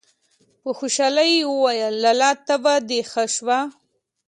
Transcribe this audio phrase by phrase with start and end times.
[0.61, 2.31] په خوشالي يې وويل: لالا!
[2.47, 3.59] تبه دې ښه شوه!!!